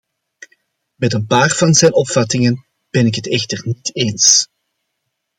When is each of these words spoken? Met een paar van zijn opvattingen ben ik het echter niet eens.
Met 0.95 1.13
een 1.13 1.25
paar 1.25 1.49
van 1.49 1.73
zijn 1.73 1.93
opvattingen 1.93 2.65
ben 2.89 3.05
ik 3.05 3.15
het 3.15 3.29
echter 3.29 3.61
niet 3.63 3.95
eens. 3.95 4.47